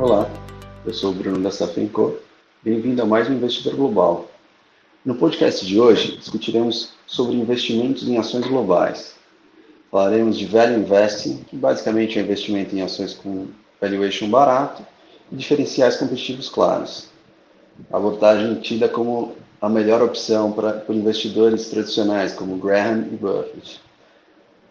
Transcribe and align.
Olá, 0.00 0.26
eu 0.86 0.94
sou 0.94 1.10
o 1.10 1.14
Bruno 1.14 1.42
da 1.42 1.50
Safenco. 1.50 2.16
Bem-vindo 2.62 3.02
a 3.02 3.04
mais 3.04 3.28
um 3.28 3.34
Investidor 3.34 3.76
Global. 3.76 4.30
No 5.04 5.14
podcast 5.14 5.66
de 5.66 5.78
hoje, 5.78 6.16
discutiremos 6.16 6.94
sobre 7.06 7.36
investimentos 7.36 8.08
em 8.08 8.16
ações 8.16 8.46
globais. 8.46 9.14
Falaremos 9.90 10.38
de 10.38 10.46
Value 10.46 10.78
Investing, 10.78 11.44
que 11.46 11.54
basicamente 11.54 12.18
é 12.18 12.22
um 12.22 12.24
investimento 12.24 12.74
em 12.74 12.80
ações 12.80 13.12
com 13.12 13.48
valuation 13.78 14.30
barato 14.30 14.82
e 15.30 15.36
diferenciais 15.36 15.96
competitivos 15.96 16.48
claros. 16.48 17.10
A 17.92 17.98
abordagem 17.98 18.54
tida 18.54 18.88
como 18.88 19.34
a 19.60 19.68
melhor 19.68 20.00
opção 20.00 20.50
para 20.50 20.72
por 20.72 20.94
investidores 20.94 21.68
tradicionais 21.68 22.32
como 22.32 22.56
Graham 22.56 23.06
e 23.12 23.16
Buffett. 23.16 23.82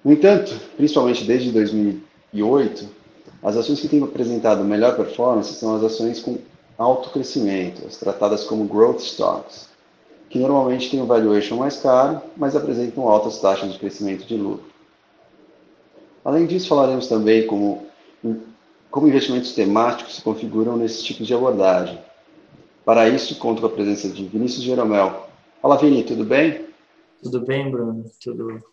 No 0.03 0.11
entanto, 0.11 0.59
principalmente 0.75 1.23
desde 1.23 1.51
2008, 1.51 2.97
as 3.41 3.55
ações 3.55 3.79
que 3.79 3.87
têm 3.87 4.03
apresentado 4.03 4.63
melhor 4.63 4.95
performance 4.95 5.53
são 5.53 5.75
as 5.75 5.83
ações 5.83 6.19
com 6.19 6.37
alto 6.77 7.09
crescimento, 7.09 7.85
as 7.85 7.97
tratadas 7.97 8.43
como 8.43 8.65
growth 8.65 8.99
stocks, 8.99 9.69
que 10.29 10.39
normalmente 10.39 10.89
têm 10.89 11.01
um 11.01 11.05
valuation 11.05 11.57
mais 11.57 11.77
caro, 11.77 12.21
mas 12.37 12.55
apresentam 12.55 13.07
altas 13.07 13.39
taxas 13.39 13.73
de 13.73 13.79
crescimento 13.79 14.25
de 14.25 14.35
lucro. 14.35 14.69
Além 16.23 16.45
disso, 16.45 16.67
falaremos 16.67 17.07
também 17.07 17.47
como, 17.47 17.85
como 18.91 19.07
investimentos 19.07 19.53
temáticos 19.53 20.15
se 20.17 20.21
configuram 20.21 20.77
nesses 20.77 21.01
tipos 21.01 21.25
de 21.25 21.33
abordagem, 21.33 21.99
para 22.89 23.07
isso, 23.07 23.37
conto 23.37 23.61
com 23.61 23.67
a 23.67 23.69
presença 23.69 24.09
de 24.09 24.25
Vinícius 24.25 24.63
Jeromel. 24.63 25.27
Fala, 25.61 25.77
Vini, 25.77 26.03
tudo 26.03 26.23
bem? 26.23 26.65
Tudo 27.21 27.41
bem, 27.41 27.69
Bruno. 27.69 28.03
Tudo. 28.19 28.63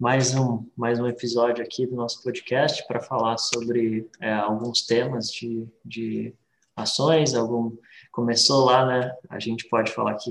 Mais 0.00 0.32
um, 0.32 0.64
mais 0.76 1.00
um 1.00 1.08
episódio 1.08 1.64
aqui 1.64 1.84
do 1.84 1.96
nosso 1.96 2.22
podcast 2.22 2.86
para 2.86 3.00
falar 3.00 3.36
sobre 3.36 4.08
é, 4.20 4.32
alguns 4.32 4.86
temas 4.86 5.28
de, 5.28 5.66
de 5.84 6.32
ações. 6.76 7.34
Algum 7.34 7.76
começou 8.12 8.66
lá, 8.66 8.86
né? 8.86 9.12
A 9.28 9.40
gente 9.40 9.68
pode 9.68 9.90
falar 9.90 10.14
que 10.14 10.30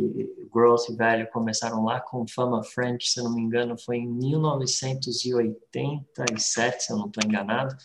growth 0.50 0.88
e 0.90 0.96
value 0.96 1.28
começaram 1.34 1.84
lá 1.84 2.00
com 2.00 2.26
Fama 2.26 2.64
French, 2.64 3.10
se 3.10 3.20
eu 3.20 3.26
não 3.26 3.36
me 3.36 3.42
engano, 3.42 3.78
foi 3.78 3.98
em 3.98 4.08
1987, 4.08 6.84
se 6.86 6.94
eu 6.94 6.98
não 6.98 7.08
estou 7.08 7.28
enganado. 7.28 7.76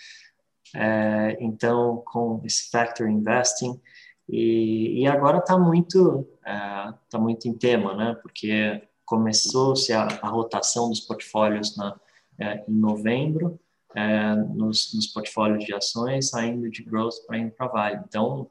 É, 0.76 1.36
então, 1.40 2.00
com 2.06 2.40
esse 2.44 2.70
factor 2.70 3.08
investing 3.08 3.80
e, 4.28 5.02
e 5.02 5.06
agora 5.08 5.38
está 5.38 5.58
muito, 5.58 6.28
é, 6.46 6.94
tá 7.10 7.18
muito 7.18 7.48
em 7.48 7.58
tema, 7.58 7.96
né? 7.96 8.14
Porque 8.22 8.80
começou-se 9.04 9.92
a, 9.92 10.06
a, 10.22 10.28
rotação 10.28 10.88
dos 10.88 11.00
portfólios 11.00 11.76
na, 11.76 11.98
é, 12.38 12.64
em 12.68 12.74
novembro, 12.74 13.58
é, 13.94 14.34
nos, 14.34 14.94
nos, 14.94 15.06
portfólios 15.08 15.64
de 15.64 15.74
ações, 15.74 16.30
saindo 16.30 16.70
de 16.70 16.82
growth 16.82 17.26
para 17.26 17.38
indo 17.38 17.50
para 17.52 17.68
vale. 17.68 18.00
Então, 18.08 18.48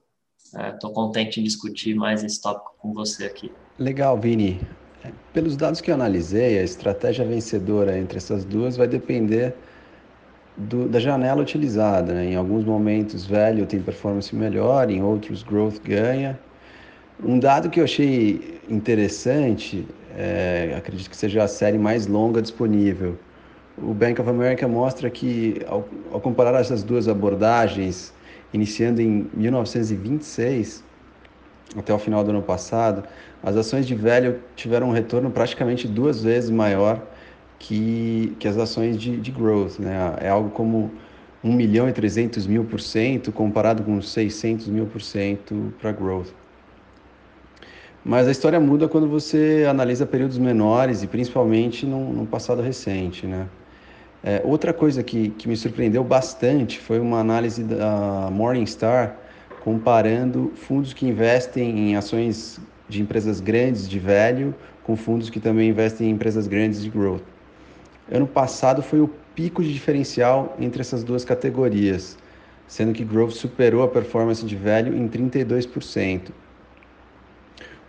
estou 0.73 0.91
é, 0.91 0.93
contente 0.93 1.39
em 1.39 1.43
discutir 1.43 1.95
mais 1.95 2.23
esse 2.23 2.41
tópico 2.41 2.75
com 2.77 2.93
você 2.93 3.25
aqui. 3.25 3.51
Legal, 3.79 4.17
Vini. 4.19 4.61
Pelos 5.33 5.57
dados 5.57 5.81
que 5.81 5.89
eu 5.89 5.95
analisei, 5.95 6.59
a 6.59 6.63
estratégia 6.63 7.25
vencedora 7.25 7.97
entre 7.97 8.17
essas 8.17 8.45
duas 8.45 8.77
vai 8.77 8.87
depender 8.87 9.55
do, 10.55 10.87
da 10.87 10.99
janela 10.99 11.41
utilizada. 11.41 12.13
Né? 12.13 12.25
Em 12.31 12.35
alguns 12.35 12.63
momentos, 12.63 13.25
velho 13.25 13.65
tem 13.65 13.81
performance 13.81 14.35
melhor, 14.35 14.89
em 14.91 15.01
outros, 15.01 15.41
growth 15.41 15.79
ganha. 15.83 16.39
Um 17.23 17.39
dado 17.39 17.69
que 17.69 17.79
eu 17.79 17.83
achei 17.83 18.59
interessante, 18.69 19.87
é, 20.17 20.73
acredito 20.77 21.09
que 21.09 21.15
seja 21.15 21.43
a 21.43 21.47
série 21.47 21.77
mais 21.77 22.07
longa 22.07 22.41
disponível. 22.41 23.17
O 23.77 23.93
Bank 23.93 24.19
of 24.19 24.29
America 24.29 24.67
mostra 24.67 25.09
que, 25.09 25.61
ao, 25.67 25.87
ao 26.11 26.19
comparar 26.19 26.59
essas 26.59 26.83
duas 26.83 27.07
abordagens, 27.07 28.13
iniciando 28.53 29.01
em 29.01 29.29
1926 29.33 30.83
até 31.75 31.93
o 31.93 31.99
final 31.99 32.23
do 32.23 32.31
ano 32.31 32.41
passado, 32.41 33.03
as 33.41 33.55
ações 33.55 33.87
de 33.87 33.95
velho 33.95 34.39
tiveram 34.55 34.89
um 34.89 34.91
retorno 34.91 35.31
praticamente 35.31 35.87
duas 35.87 36.21
vezes 36.21 36.49
maior 36.49 37.01
que, 37.57 38.35
que 38.39 38.47
as 38.47 38.57
ações 38.57 38.97
de, 38.97 39.17
de 39.17 39.31
growth, 39.31 39.79
né? 39.79 40.15
É 40.19 40.29
algo 40.29 40.49
como 40.49 40.91
1 41.43 41.53
milhão 41.53 41.87
e 41.87 41.93
300 41.93 42.45
mil 42.45 42.65
por 42.65 42.79
cento 42.81 43.31
comparado 43.31 43.83
com 43.83 44.01
600 44.01 44.67
mil 44.67 44.85
por 44.85 45.01
cento 45.01 45.73
para 45.79 45.91
growth. 45.91 46.40
Mas 48.03 48.27
a 48.27 48.31
história 48.31 48.59
muda 48.59 48.87
quando 48.87 49.07
você 49.07 49.65
analisa 49.69 50.05
períodos 50.05 50.37
menores 50.37 51.03
e 51.03 51.07
principalmente 51.07 51.85
no, 51.85 52.25
passado 52.25 52.61
recente, 52.61 53.27
né? 53.27 53.47
É, 54.23 54.41
outra 54.43 54.73
coisa 54.73 55.03
que, 55.03 55.29
que 55.29 55.47
me 55.47 55.55
surpreendeu 55.55 56.03
bastante 56.03 56.79
foi 56.79 56.99
uma 56.99 57.19
análise 57.19 57.63
da 57.63 58.29
Morningstar 58.31 59.17
comparando 59.63 60.51
fundos 60.55 60.93
que 60.93 61.07
investem 61.07 61.91
em 61.91 61.95
ações 61.95 62.59
de 62.87 63.01
empresas 63.01 63.39
grandes 63.39 63.87
de 63.87 63.99
velho 63.99 64.53
com 64.83 64.95
fundos 64.95 65.29
que 65.29 65.39
também 65.39 65.69
investem 65.69 66.07
em 66.07 66.11
empresas 66.11 66.47
grandes 66.47 66.81
de 66.81 66.89
growth. 66.89 67.23
Ano 68.11 68.27
passado 68.27 68.81
foi 68.81 68.99
o 68.99 69.07
pico 69.35 69.63
de 69.63 69.71
diferencial 69.71 70.55
entre 70.59 70.81
essas 70.81 71.03
duas 71.03 71.23
categorias, 71.23 72.17
sendo 72.67 72.93
que 72.93 73.03
Growth 73.03 73.31
superou 73.31 73.83
a 73.83 73.87
performance 73.87 74.45
de 74.45 74.55
velho 74.55 74.95
em 74.95 75.07
32%. 75.07 76.31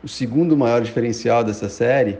O 0.02 0.08
segundo 0.08 0.56
maior 0.56 0.80
diferencial 0.80 1.44
dessa 1.44 1.68
série, 1.68 2.18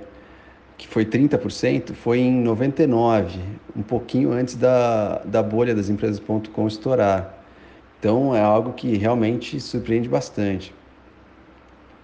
que 0.78 0.87
foi 0.87 1.04
30%, 1.04 1.94
foi 1.94 2.19
em 2.20 2.32
99, 2.32 3.41
um 3.76 3.82
pouquinho 3.82 4.32
antes 4.32 4.54
da, 4.54 5.19
da 5.25 5.43
bolha 5.43 5.75
das 5.75 5.88
empresas.com 5.88 6.69
estourar. 6.69 7.38
Então 7.98 8.34
é 8.34 8.41
algo 8.41 8.72
que 8.72 8.97
realmente 8.97 9.60
surpreende 9.60 10.09
bastante. 10.09 10.75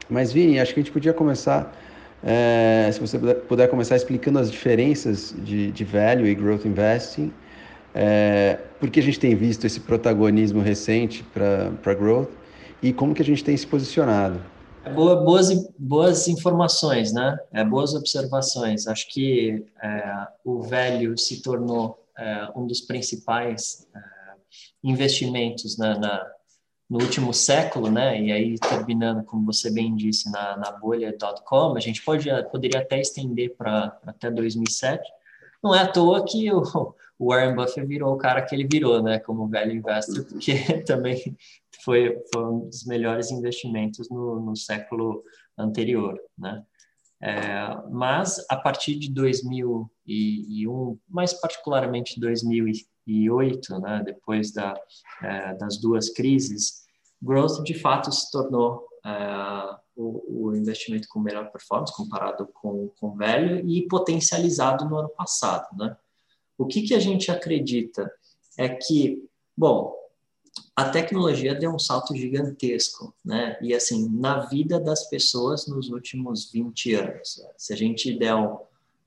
Mas 0.09 0.33
Vini, 0.33 0.59
acho 0.59 0.75
que 0.75 0.81
a 0.81 0.83
gente 0.83 0.93
podia 0.93 1.13
começar 1.13 1.73
é, 2.23 2.91
se 2.93 2.99
você 3.01 3.19
puder 3.19 3.69
começar 3.69 3.97
explicando 3.97 4.39
as 4.39 4.51
diferenças 4.51 5.35
de, 5.39 5.71
de 5.71 5.85
value 5.85 6.27
e 6.27 6.35
growth 6.35 6.65
investing, 6.65 7.33
é, 7.95 8.59
por 8.81 8.91
que 8.91 9.01
a 9.01 9.03
gente 9.03 9.21
tem 9.21 9.35
visto 9.35 9.65
esse 9.67 9.81
protagonismo 9.81 10.61
recente 10.61 11.25
para 11.33 11.95
growth 11.95 12.31
e 12.83 12.93
como 12.93 13.15
que 13.15 13.23
a 13.23 13.25
gente 13.25 13.45
tem 13.45 13.57
se 13.57 13.67
posicionado. 13.67 14.41
É 14.89 14.93
boa, 14.95 15.17
boas, 15.17 15.49
boas 15.79 16.29
informações, 16.29 17.13
né? 17.13 17.39
É, 17.53 17.63
boas 17.63 17.95
observações. 17.95 18.87
Acho 18.87 19.07
que 19.11 19.67
é, 19.83 20.27
o 20.43 20.63
velho 20.63 21.17
se 21.19 21.43
tornou 21.43 22.03
é, 22.17 22.49
um 22.57 22.67
dos 22.67 22.81
principais 22.81 23.87
é, 23.95 24.01
investimentos 24.83 25.77
na, 25.77 25.99
na 25.99 26.27
no 26.89 27.03
último 27.03 27.35
século, 27.35 27.91
né? 27.91 28.19
E 28.19 28.33
aí 28.33 28.59
terminando, 28.59 29.23
como 29.23 29.45
você 29.45 29.71
bem 29.71 29.95
disse, 29.95 30.33
na, 30.33 30.57
na 30.57 30.73
bolha.com, 30.73 31.77
a 31.77 31.81
gente 31.81 32.03
pode, 32.03 32.31
poderia 32.51 32.81
até 32.81 32.99
estender 32.99 33.55
para 33.59 33.95
até 34.07 34.31
2007. 34.31 35.07
Não 35.63 35.75
é 35.75 35.81
à 35.81 35.87
toa 35.87 36.25
que 36.25 36.51
o, 36.51 36.63
o 37.19 37.31
Warren 37.31 37.55
Buffett 37.55 37.87
virou 37.87 38.15
o 38.15 38.19
cara 38.19 38.43
que 38.43 38.55
ele 38.55 38.69
virou, 38.71 39.03
né? 39.03 39.19
Como 39.19 39.49
velho 39.49 39.73
investor, 39.73 40.25
porque 40.25 40.55
também 40.87 41.37
foi, 41.83 42.17
foi 42.33 42.45
um 42.45 42.69
dos 42.69 42.85
melhores 42.85 43.31
investimentos 43.31 44.09
no, 44.09 44.41
no 44.41 44.57
século 44.57 45.25
anterior, 45.59 46.19
né? 46.39 46.63
É, 47.21 47.77
mas 47.91 48.45
a 48.49 48.57
partir 48.57 48.97
de 48.97 49.11
2001, 49.13 50.99
mais 51.09 51.33
particularmente 51.35 52.21
2008, 52.21 53.81
né, 53.81 54.03
depois 54.05 54.53
da, 54.53 54.81
é, 55.21 55.55
das 55.55 55.81
duas 55.81 56.11
crises, 56.11 56.85
growth 57.21 57.65
de 57.65 57.75
fato 57.75 58.13
se 58.13 58.31
tornou 58.31 58.87
é, 59.05 59.77
o, 59.97 60.47
o, 60.47 60.57
investimento 60.57 61.09
com 61.09 61.19
melhor 61.19 61.51
performance 61.51 61.93
comparado 61.93 62.47
com 62.55 62.93
o 63.01 63.17
velho 63.17 63.69
e 63.69 63.89
potencializado 63.89 64.89
no 64.89 64.97
ano 64.97 65.09
passado. 65.09 65.67
Né? 65.77 65.97
O 66.59 66.67
que, 66.67 66.83
que 66.83 66.95
a 66.95 66.99
gente 66.99 67.31
acredita 67.31 68.13
é 68.59 68.69
que, 68.69 69.25
bom, 69.57 69.95
a 70.75 70.89
tecnologia 70.91 71.55
deu 71.55 71.71
um 71.73 71.79
salto 71.79 72.15
gigantesco, 72.15 73.15
né? 73.25 73.57
E 73.63 73.73
assim, 73.73 74.09
na 74.11 74.41
vida 74.47 74.81
das 74.81 75.09
pessoas 75.09 75.67
nos 75.69 75.89
últimos 75.89 76.51
20 76.51 76.95
anos. 76.95 77.41
Se 77.57 77.73
a 77.73 77.77
gente 77.77 78.17
der 78.19 78.35
um, 78.35 78.59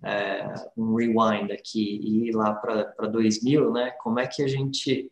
é, 0.04 0.54
um 0.78 0.96
rewind 0.96 1.52
aqui 1.52 2.00
e 2.02 2.30
ir 2.30 2.32
lá 2.32 2.54
para 2.54 3.08
2000, 3.08 3.72
né? 3.72 3.92
Como 4.02 4.20
é 4.20 4.28
que 4.28 4.42
a 4.42 4.48
gente 4.48 5.12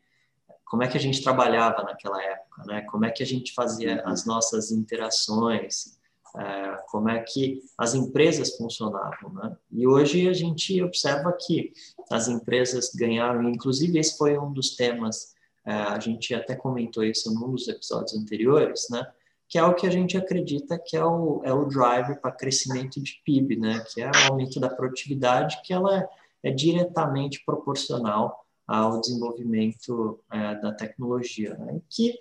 como 0.66 0.84
é 0.84 0.88
que 0.88 0.98
a 0.98 1.02
gente 1.02 1.24
trabalhava 1.24 1.82
naquela 1.82 2.24
época, 2.24 2.64
né? 2.66 2.82
Como 2.82 3.04
é 3.04 3.10
que 3.10 3.24
a 3.24 3.26
gente 3.26 3.54
fazia 3.56 4.04
as 4.06 4.24
nossas 4.24 4.72
interações, 4.72 5.99
é, 6.38 6.80
como 6.90 7.10
é 7.10 7.22
que 7.22 7.62
as 7.78 7.94
empresas 7.94 8.56
funcionavam, 8.56 9.34
né? 9.34 9.56
E 9.72 9.88
hoje 9.88 10.28
a 10.28 10.34
gente 10.34 10.82
observa 10.82 11.32
que 11.34 11.72
as 12.12 12.28
empresas 12.28 12.92
ganharam, 12.94 13.50
inclusive 13.50 13.98
esse 13.98 14.18
foi 14.18 14.38
um 14.38 14.52
dos 14.52 14.76
temas 14.76 15.34
é, 15.70 15.72
a 15.72 16.00
gente 16.00 16.34
até 16.34 16.56
comentou 16.56 17.04
isso 17.04 17.32
num 17.34 17.52
dos 17.52 17.68
episódios 17.68 18.16
anteriores, 18.16 18.88
né? 18.90 19.06
Que 19.48 19.60
é 19.60 19.64
o 19.64 19.76
que 19.76 19.86
a 19.86 19.92
gente 19.92 20.18
acredita 20.18 20.80
que 20.84 20.98
é 20.98 21.06
o, 21.06 21.42
é 21.44 21.54
o 21.54 21.66
driver 21.66 22.20
para 22.20 22.32
crescimento 22.32 23.02
de 23.02 23.22
PIB, 23.24 23.56
né? 23.58 23.84
Que 23.94 24.02
é 24.02 24.10
o 24.10 24.32
aumento 24.32 24.60
da 24.60 24.70
produtividade, 24.70 25.62
que 25.64 25.72
ela 25.72 26.00
é, 26.00 26.10
é 26.50 26.52
diretamente 26.52 27.44
proporcional 27.46 28.46
ao 28.68 29.00
desenvolvimento 29.00 30.20
é, 30.32 30.56
da 30.56 30.74
tecnologia, 30.74 31.56
né? 31.56 31.80
Que. 31.88 32.18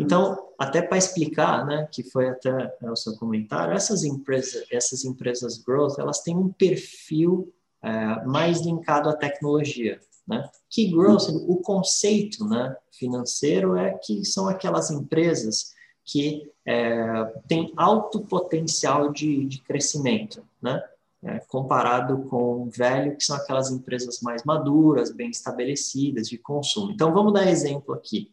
Então, 0.00 0.50
até 0.58 0.80
para 0.80 0.98
explicar, 0.98 1.66
né, 1.66 1.88
que 1.90 2.02
foi 2.02 2.28
até 2.28 2.74
o 2.82 2.96
seu 2.96 3.16
comentário, 3.16 3.74
essas 3.74 4.04
empresas, 4.04 4.64
essas 4.70 5.04
empresas 5.04 5.58
growth, 5.58 5.98
elas 5.98 6.20
têm 6.20 6.36
um 6.36 6.52
perfil 6.52 7.52
é, 7.82 8.24
mais 8.24 8.60
linkado 8.60 9.08
à 9.08 9.12
tecnologia, 9.12 10.00
né? 10.26 10.48
Que 10.70 10.90
growth, 10.90 11.28
o 11.30 11.56
conceito, 11.56 12.46
né, 12.46 12.76
financeiro 12.92 13.76
é 13.76 13.98
que 13.98 14.24
são 14.24 14.48
aquelas 14.48 14.90
empresas 14.90 15.72
que 16.04 16.50
é, 16.64 17.24
têm 17.48 17.72
alto 17.76 18.20
potencial 18.20 19.12
de, 19.12 19.44
de 19.46 19.60
crescimento, 19.62 20.44
né? 20.60 20.82
É, 21.24 21.38
comparado 21.38 22.24
com 22.24 22.64
o 22.64 22.70
velho, 22.70 23.16
que 23.16 23.22
são 23.22 23.36
aquelas 23.36 23.70
empresas 23.70 24.20
mais 24.20 24.42
maduras, 24.42 25.12
bem 25.12 25.30
estabelecidas 25.30 26.28
de 26.28 26.36
consumo. 26.36 26.90
Então, 26.90 27.12
vamos 27.12 27.32
dar 27.32 27.48
exemplo 27.48 27.94
aqui. 27.94 28.28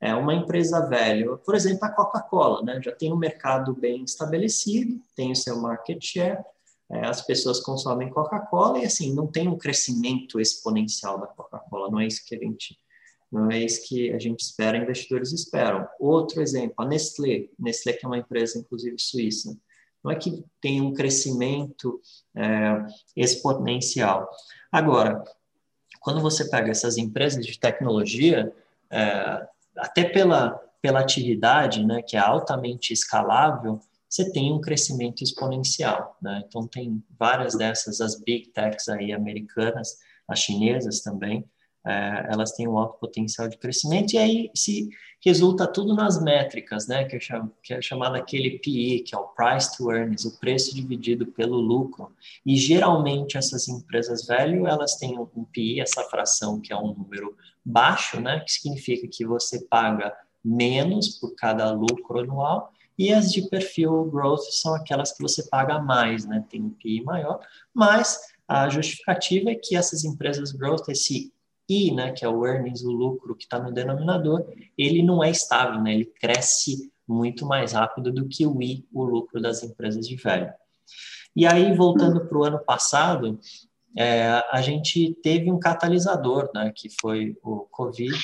É 0.00 0.14
uma 0.14 0.34
empresa 0.34 0.86
velha, 0.86 1.36
por 1.38 1.54
exemplo, 1.54 1.84
a 1.84 1.90
Coca-Cola, 1.90 2.62
né? 2.62 2.80
já 2.82 2.92
tem 2.92 3.12
um 3.12 3.16
mercado 3.16 3.74
bem 3.74 4.04
estabelecido, 4.04 5.00
tem 5.16 5.32
o 5.32 5.36
seu 5.36 5.58
market 5.58 6.02
share, 6.04 6.44
é, 6.90 7.06
as 7.06 7.22
pessoas 7.22 7.60
consomem 7.60 8.10
Coca-Cola 8.10 8.78
e 8.78 8.84
assim 8.84 9.14
não 9.14 9.26
tem 9.26 9.48
um 9.48 9.56
crescimento 9.56 10.38
exponencial 10.38 11.18
da 11.18 11.26
Coca-Cola, 11.26 11.90
não 11.90 12.00
é 12.00 12.06
isso 12.06 12.24
que 12.24 12.34
a 12.34 12.38
gente 12.38 12.78
não 13.32 13.50
é 13.50 13.58
isso 13.58 13.88
que 13.88 14.12
a 14.12 14.18
gente 14.18 14.40
espera, 14.42 14.78
investidores 14.78 15.32
esperam. 15.32 15.88
Outro 15.98 16.40
exemplo, 16.40 16.74
a 16.78 16.84
Nestlé, 16.84 17.48
Nestlé 17.58 17.94
que 17.94 18.04
é 18.04 18.08
uma 18.08 18.18
empresa 18.18 18.60
inclusive 18.60 18.96
suíça, 18.96 19.58
não 20.04 20.12
é 20.12 20.14
que 20.14 20.44
tem 20.60 20.80
um 20.80 20.92
crescimento 20.92 22.00
é, 22.36 22.86
exponencial. 23.16 24.30
Agora, 24.70 25.24
quando 26.00 26.20
você 26.20 26.48
pega 26.48 26.70
essas 26.70 26.96
empresas 26.98 27.44
de 27.44 27.58
tecnologia, 27.58 28.54
é, 28.92 29.48
até 29.76 30.04
pela, 30.04 30.50
pela 30.80 31.00
atividade, 31.00 31.84
né, 31.84 32.02
que 32.02 32.16
é 32.16 32.20
altamente 32.20 32.92
escalável, 32.92 33.80
você 34.08 34.30
tem 34.30 34.52
um 34.52 34.60
crescimento 34.60 35.22
exponencial. 35.24 36.16
Né? 36.22 36.44
Então, 36.46 36.66
tem 36.66 37.02
várias 37.18 37.56
dessas, 37.56 38.00
as 38.00 38.20
big 38.20 38.48
techs 38.50 38.88
aí 38.88 39.12
americanas, 39.12 39.98
as 40.28 40.38
chinesas 40.38 41.00
também, 41.00 41.44
é, 41.86 42.28
elas 42.30 42.52
têm 42.52 42.66
um 42.66 42.78
alto 42.78 42.98
potencial 42.98 43.46
de 43.46 43.58
crescimento, 43.58 44.14
e 44.14 44.18
aí 44.18 44.50
se 44.54 44.88
resulta 45.22 45.66
tudo 45.66 45.94
nas 45.94 46.22
métricas, 46.22 46.86
né, 46.86 47.04
que, 47.04 47.18
chamo, 47.20 47.52
que 47.62 47.74
é 47.74 47.82
chamado 47.82 48.14
aquele 48.14 48.58
PE, 48.58 49.00
que 49.00 49.14
é 49.14 49.18
o 49.18 49.28
Price 49.28 49.76
to 49.76 49.90
Earnings, 49.90 50.24
o 50.24 50.38
preço 50.38 50.74
dividido 50.74 51.26
pelo 51.26 51.56
lucro, 51.56 52.12
e 52.44 52.56
geralmente 52.56 53.36
essas 53.36 53.68
empresas 53.68 54.26
velho, 54.26 54.66
elas 54.66 54.96
têm 54.96 55.18
um 55.18 55.44
PE, 55.44 55.80
essa 55.80 56.02
fração 56.04 56.60
que 56.60 56.72
é 56.72 56.76
um 56.76 56.94
número 56.94 57.36
baixo, 57.64 58.20
né, 58.20 58.40
que 58.40 58.52
significa 58.52 59.08
que 59.10 59.24
você 59.24 59.64
paga 59.64 60.14
menos 60.44 61.08
por 61.18 61.34
cada 61.34 61.70
lucro 61.72 62.20
anual, 62.20 62.72
e 62.98 63.12
as 63.12 63.32
de 63.32 63.48
perfil 63.48 64.04
growth 64.04 64.44
são 64.50 64.74
aquelas 64.74 65.12
que 65.12 65.22
você 65.22 65.48
paga 65.48 65.78
mais, 65.78 66.26
né, 66.26 66.44
tem 66.48 66.62
um 66.62 66.70
PI 66.70 67.02
maior, 67.02 67.40
mas 67.72 68.20
a 68.46 68.68
justificativa 68.68 69.50
é 69.50 69.54
que 69.54 69.74
essas 69.74 70.04
empresas 70.04 70.52
growth, 70.52 70.88
esse 70.88 71.32
I, 71.68 71.94
né, 71.94 72.12
que 72.12 72.24
é 72.24 72.28
o 72.28 72.46
earnings, 72.46 72.84
o 72.84 72.90
lucro 72.90 73.34
que 73.34 73.44
está 73.44 73.58
no 73.58 73.72
denominador, 73.72 74.44
ele 74.76 75.02
não 75.02 75.24
é 75.24 75.30
estável, 75.30 75.80
né, 75.80 75.94
ele 75.94 76.04
cresce 76.04 76.92
muito 77.08 77.46
mais 77.46 77.72
rápido 77.72 78.12
do 78.12 78.28
que 78.28 78.46
o 78.46 78.62
I, 78.62 78.86
o 78.92 79.02
lucro 79.02 79.40
das 79.40 79.62
empresas 79.62 80.06
de 80.06 80.16
velho. 80.16 80.52
E 81.34 81.46
aí, 81.46 81.74
voltando 81.74 82.26
para 82.26 82.38
o 82.38 82.44
ano 82.44 82.58
passado, 82.60 83.38
é, 83.96 84.42
a 84.50 84.60
gente 84.60 85.14
teve 85.22 85.50
um 85.50 85.58
catalisador, 85.58 86.50
né, 86.54 86.72
que 86.74 86.88
foi 87.00 87.36
o 87.42 87.60
Covid, 87.70 88.14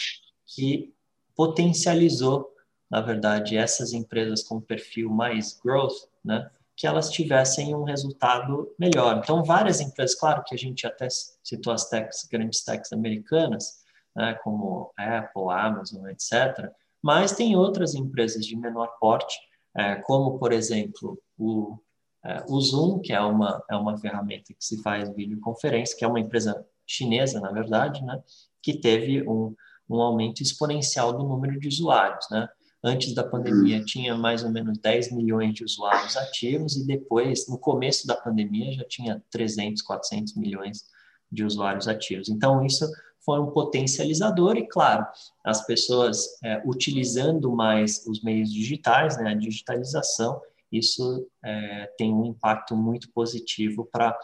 que 0.46 0.92
potencializou, 1.36 2.50
na 2.90 3.00
verdade, 3.00 3.56
essas 3.56 3.92
empresas 3.92 4.42
com 4.42 4.60
perfil 4.60 5.10
mais 5.10 5.58
growth, 5.62 6.08
né, 6.24 6.50
que 6.76 6.86
elas 6.86 7.10
tivessem 7.10 7.74
um 7.74 7.84
resultado 7.84 8.74
melhor. 8.78 9.18
Então, 9.18 9.44
várias 9.44 9.80
empresas, 9.80 10.18
claro 10.18 10.42
que 10.44 10.54
a 10.54 10.58
gente 10.58 10.86
até 10.86 11.08
citou 11.42 11.72
as 11.72 11.88
techs, 11.88 12.26
grandes 12.30 12.64
techs 12.64 12.92
americanas, 12.92 13.84
né, 14.16 14.34
como 14.42 14.92
Apple, 14.96 15.50
Amazon, 15.50 16.06
etc., 16.08 16.70
mas 17.02 17.32
tem 17.32 17.56
outras 17.56 17.94
empresas 17.94 18.44
de 18.44 18.56
menor 18.56 18.88
porte, 19.00 19.38
é, 19.76 19.96
como, 19.96 20.38
por 20.38 20.52
exemplo, 20.52 21.18
o 21.38 21.78
é, 22.24 22.44
o 22.48 22.60
Zoom, 22.60 23.00
que 23.00 23.12
é 23.12 23.20
uma, 23.20 23.62
é 23.70 23.76
uma 23.76 23.96
ferramenta 23.96 24.52
que 24.52 24.64
se 24.64 24.82
faz 24.82 25.08
videoconferência, 25.14 25.96
que 25.96 26.04
é 26.04 26.08
uma 26.08 26.20
empresa 26.20 26.64
chinesa, 26.86 27.40
na 27.40 27.50
verdade, 27.50 28.04
né, 28.04 28.22
que 28.62 28.74
teve 28.74 29.26
um, 29.28 29.54
um 29.88 30.00
aumento 30.00 30.42
exponencial 30.42 31.12
do 31.12 31.24
número 31.24 31.58
de 31.58 31.68
usuários. 31.68 32.26
Né? 32.30 32.48
Antes 32.82 33.14
da 33.14 33.24
pandemia, 33.24 33.78
uhum. 33.78 33.84
tinha 33.84 34.14
mais 34.16 34.42
ou 34.42 34.50
menos 34.50 34.78
10 34.78 35.12
milhões 35.12 35.54
de 35.54 35.64
usuários 35.64 36.16
ativos, 36.16 36.76
e 36.76 36.86
depois, 36.86 37.48
no 37.48 37.58
começo 37.58 38.06
da 38.06 38.16
pandemia, 38.16 38.72
já 38.72 38.84
tinha 38.84 39.22
300, 39.30 39.82
400 39.82 40.34
milhões 40.36 40.84
de 41.30 41.44
usuários 41.44 41.88
ativos. 41.88 42.28
Então, 42.28 42.64
isso 42.64 42.90
foi 43.24 43.38
um 43.38 43.50
potencializador, 43.50 44.56
e 44.56 44.66
claro, 44.66 45.06
as 45.44 45.64
pessoas 45.66 46.26
é, 46.42 46.62
utilizando 46.64 47.54
mais 47.54 48.04
os 48.06 48.22
meios 48.22 48.50
digitais, 48.50 49.18
né, 49.18 49.30
a 49.30 49.34
digitalização, 49.34 50.40
isso 50.70 51.26
é, 51.44 51.86
tem 51.96 52.12
um 52.12 52.26
impacto 52.26 52.76
muito 52.76 53.10
positivo 53.12 53.88
para 53.92 54.16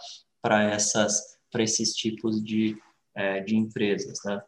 essas 0.65 1.37
para 1.51 1.63
esses 1.63 1.95
tipos 1.95 2.43
de, 2.43 2.77
é, 3.15 3.41
de 3.41 3.57
empresas, 3.57 4.19
né? 4.25 4.43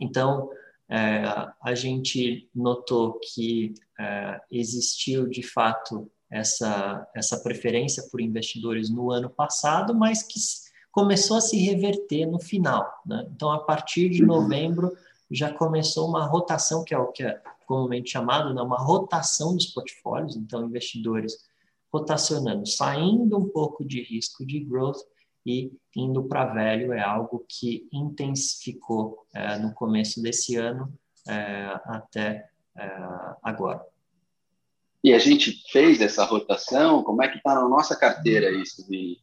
Então 0.00 0.50
é, 0.88 1.24
a 1.62 1.74
gente 1.74 2.48
notou 2.54 3.20
que 3.20 3.74
é, 3.98 4.40
existiu 4.50 5.28
de 5.28 5.42
fato 5.42 6.10
essa 6.30 7.06
essa 7.14 7.42
preferência 7.42 8.04
por 8.10 8.20
investidores 8.20 8.90
no 8.90 9.10
ano 9.10 9.30
passado, 9.30 9.94
mas 9.94 10.22
que 10.22 10.38
começou 10.90 11.36
a 11.36 11.40
se 11.40 11.56
reverter 11.58 12.26
no 12.26 12.40
final, 12.40 12.90
né? 13.04 13.26
Então 13.34 13.50
a 13.50 13.60
partir 13.60 14.08
de 14.08 14.24
novembro 14.24 14.96
já 15.30 15.52
começou 15.52 16.08
uma 16.08 16.26
rotação 16.26 16.84
que 16.84 16.94
é 16.94 16.98
o 16.98 17.12
que 17.12 17.22
é 17.22 17.40
comumente 17.66 18.10
chamado, 18.10 18.54
né, 18.54 18.62
uma 18.62 18.78
rotação 18.78 19.54
dos 19.54 19.66
portfólios, 19.66 20.36
então 20.36 20.66
investidores 20.66 21.36
rotacionando, 21.92 22.66
saindo 22.66 23.38
um 23.38 23.48
pouco 23.48 23.84
de 23.84 24.02
risco 24.02 24.44
de 24.44 24.60
growth 24.60 24.98
e 25.46 25.72
indo 25.94 26.24
para 26.24 26.46
velho 26.46 26.92
é 26.92 27.00
algo 27.00 27.44
que 27.48 27.86
intensificou 27.92 29.26
é, 29.34 29.58
no 29.58 29.72
começo 29.74 30.20
desse 30.20 30.56
ano 30.56 30.92
é, 31.28 31.80
até 31.84 32.48
é, 32.76 32.98
agora. 33.42 33.84
E 35.02 35.12
a 35.12 35.18
gente 35.18 35.62
fez 35.70 36.00
essa 36.00 36.24
rotação, 36.24 37.02
como 37.02 37.22
é 37.22 37.28
que 37.28 37.36
está 37.36 37.54
na 37.54 37.68
nossa 37.68 37.94
carteira 37.94 38.50
isso? 38.50 38.88
De, 38.88 39.18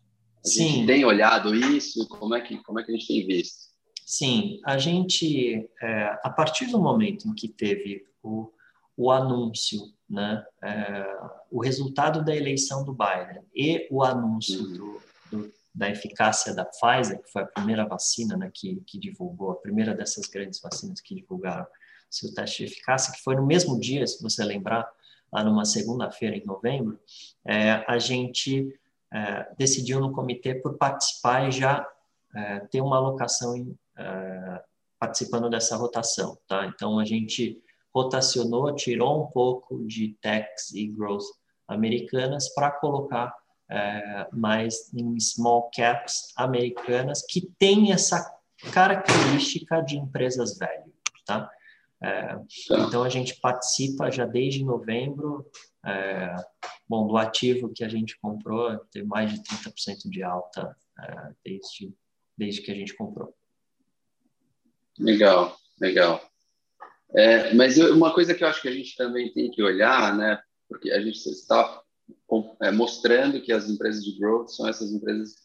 a 0.45 0.47
Sim. 0.47 0.67
gente 0.67 0.87
tem 0.87 1.03
olhado 1.03 1.55
isso? 1.55 2.07
Como 2.07 2.35
é 2.35 2.41
que, 2.41 2.57
como 2.63 2.79
é 2.79 2.83
que 2.83 2.91
a 2.91 2.95
gente 2.95 3.07
tem 3.07 3.25
visto? 3.25 3.70
Sim, 4.11 4.59
a 4.65 4.77
gente, 4.77 5.69
é, 5.81 6.19
a 6.21 6.29
partir 6.29 6.65
do 6.65 6.81
momento 6.81 7.29
em 7.29 7.33
que 7.33 7.47
teve 7.47 8.05
o, 8.21 8.51
o 8.97 9.09
anúncio, 9.09 9.79
né, 10.09 10.45
é, 10.61 11.17
o 11.49 11.61
resultado 11.61 12.21
da 12.21 12.35
eleição 12.35 12.83
do 12.83 12.91
Biden 12.93 13.41
e 13.55 13.87
o 13.89 14.03
anúncio 14.03 14.59
uhum. 14.65 14.73
do, 14.73 15.01
do, 15.31 15.53
da 15.73 15.89
eficácia 15.89 16.53
da 16.53 16.65
Pfizer, 16.65 17.23
que 17.23 17.31
foi 17.31 17.43
a 17.43 17.47
primeira 17.47 17.87
vacina 17.87 18.35
né, 18.35 18.51
que, 18.53 18.83
que 18.85 18.99
divulgou, 18.99 19.51
a 19.51 19.55
primeira 19.55 19.95
dessas 19.95 20.27
grandes 20.27 20.59
vacinas 20.59 20.99
que 20.99 21.15
divulgaram 21.15 21.65
seu 22.09 22.33
teste 22.33 22.65
de 22.65 22.73
eficácia, 22.73 23.13
que 23.13 23.23
foi 23.23 23.37
no 23.37 23.45
mesmo 23.45 23.79
dia, 23.79 24.05
se 24.05 24.21
você 24.21 24.43
lembrar, 24.43 24.91
lá 25.31 25.41
numa 25.41 25.63
segunda-feira 25.63 26.35
em 26.35 26.43
novembro, 26.43 26.99
é, 27.45 27.85
a 27.87 27.97
gente 27.97 28.77
é, 29.09 29.55
decidiu 29.57 30.01
no 30.01 30.11
comitê 30.11 30.53
por 30.53 30.77
participar 30.77 31.47
e 31.47 31.51
já 31.53 31.87
é, 32.35 32.59
ter 32.71 32.81
uma 32.81 32.97
alocação 32.97 33.55
em, 33.55 33.73
é, 34.01 34.63
participando 34.99 35.49
dessa 35.49 35.75
rotação, 35.75 36.37
tá? 36.47 36.65
Então 36.67 36.99
a 36.99 37.05
gente 37.05 37.61
rotacionou, 37.93 38.73
tirou 38.75 39.23
um 39.23 39.27
pouco 39.27 39.85
de 39.85 40.17
techs 40.21 40.71
e 40.73 40.87
growth 40.87 41.25
americanas 41.67 42.53
para 42.53 42.71
colocar 42.71 43.33
é, 43.69 44.27
mais 44.31 44.93
em 44.93 45.19
small 45.19 45.69
caps 45.73 46.33
americanas 46.35 47.25
que 47.27 47.49
tem 47.57 47.91
essa 47.91 48.23
característica 48.73 49.81
de 49.81 49.97
empresas 49.97 50.57
velhas, 50.57 50.91
tá? 51.25 51.49
É, 52.03 52.35
tá. 52.35 52.79
então 52.87 53.03
a 53.03 53.09
gente 53.09 53.35
participa 53.39 54.11
já 54.11 54.25
desde 54.25 54.63
novembro. 54.63 55.45
É, 55.85 56.35
bom, 56.87 57.07
do 57.07 57.17
ativo 57.17 57.71
que 57.73 57.83
a 57.83 57.89
gente 57.89 58.19
comprou, 58.19 58.77
tem 58.91 59.03
mais 59.03 59.31
de 59.31 59.41
30% 59.41 60.09
de 60.09 60.21
alta 60.21 60.75
é, 60.99 61.31
desde, 61.43 61.93
desde 62.37 62.61
que 62.61 62.71
a 62.71 62.75
gente 62.75 62.95
comprou. 62.95 63.33
Legal, 64.99 65.57
legal. 65.79 66.21
É, 67.15 67.53
mas 67.53 67.77
eu, 67.77 67.95
uma 67.95 68.13
coisa 68.13 68.33
que 68.33 68.43
eu 68.43 68.47
acho 68.47 68.61
que 68.61 68.67
a 68.67 68.73
gente 68.73 68.95
também 68.95 69.31
tem 69.33 69.51
que 69.51 69.61
olhar, 69.61 70.15
né, 70.15 70.39
porque 70.69 70.91
a 70.91 71.01
gente 71.01 71.17
está 71.17 71.81
é, 72.61 72.71
mostrando 72.71 73.41
que 73.41 73.51
as 73.51 73.69
empresas 73.69 74.03
de 74.03 74.17
growth 74.17 74.49
são 74.49 74.67
essas 74.67 74.91
empresas 74.91 75.35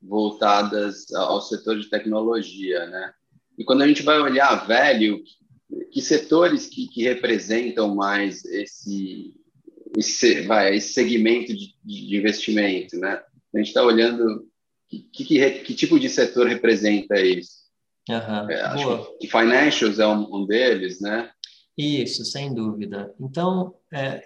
voltadas 0.00 1.12
ao 1.12 1.40
setor 1.40 1.78
de 1.78 1.90
tecnologia, 1.90 2.86
né? 2.86 3.12
E 3.58 3.64
quando 3.64 3.82
a 3.82 3.88
gente 3.88 4.02
vai 4.02 4.20
olhar 4.20 4.66
velho, 4.66 5.22
que 5.90 6.00
setores 6.00 6.66
que, 6.66 6.86
que 6.88 7.02
representam 7.02 7.94
mais 7.94 8.44
esse, 8.44 9.34
esse, 9.96 10.42
vai, 10.42 10.76
esse 10.76 10.92
segmento 10.92 11.54
de, 11.54 11.74
de 11.82 12.16
investimento, 12.16 12.96
né? 12.98 13.22
A 13.54 13.58
gente 13.58 13.68
está 13.68 13.82
olhando 13.82 14.46
que, 14.88 15.00
que, 15.12 15.50
que, 15.64 15.74
tipo 15.74 15.98
de 15.98 16.08
setor 16.08 16.46
representa 16.46 17.20
isso. 17.20 17.65
Uhum. 18.08 18.50
É, 18.50 18.60
acho 18.62 19.18
que 19.18 19.26
financials 19.26 19.98
é 19.98 20.06
um, 20.06 20.34
um, 20.34 20.46
deles, 20.46 21.00
né? 21.00 21.30
Isso, 21.76 22.24
sem 22.24 22.54
dúvida. 22.54 23.12
Então, 23.20 23.74
é, 23.92 24.22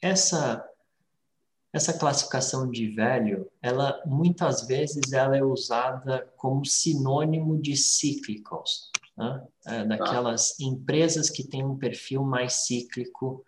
essa 0.00 0.64
essa 1.70 1.92
classificação 1.92 2.70
de 2.70 2.88
velho, 2.88 3.46
ela 3.60 4.00
muitas 4.06 4.66
vezes 4.66 5.12
ela 5.12 5.36
é 5.36 5.42
usada 5.42 6.26
como 6.36 6.64
sinônimo 6.64 7.60
de 7.60 7.76
cíclicos, 7.76 8.90
né? 9.16 9.46
é, 9.66 9.84
daquelas 9.84 10.52
ah. 10.52 10.64
empresas 10.64 11.28
que 11.28 11.44
têm 11.44 11.64
um 11.64 11.76
perfil 11.76 12.24
mais 12.24 12.64
cíclico 12.64 13.44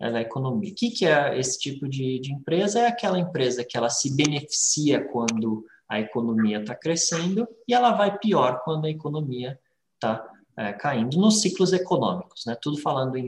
é, 0.00 0.08
na 0.08 0.20
economia. 0.20 0.70
O 0.70 0.74
que, 0.74 0.90
que 0.90 1.06
é 1.06 1.38
esse 1.38 1.58
tipo 1.58 1.88
de, 1.88 2.20
de 2.20 2.32
empresa? 2.32 2.80
É 2.80 2.86
aquela 2.86 3.18
empresa 3.18 3.64
que 3.64 3.76
ela 3.76 3.90
se 3.90 4.14
beneficia 4.14 5.04
quando 5.08 5.66
a 5.88 6.00
economia 6.00 6.60
está 6.60 6.74
crescendo 6.74 7.46
e 7.68 7.74
ela 7.74 7.92
vai 7.92 8.18
pior 8.18 8.62
quando 8.64 8.86
a 8.86 8.90
economia 8.90 9.58
está 9.94 10.26
é, 10.56 10.72
caindo 10.72 11.18
nos 11.18 11.40
ciclos 11.40 11.72
econômicos, 11.72 12.44
né? 12.46 12.56
Tudo 12.60 12.80
falando 12.80 13.16
em, 13.16 13.26